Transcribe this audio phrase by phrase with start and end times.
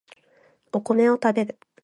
[0.71, 1.59] お米を食べる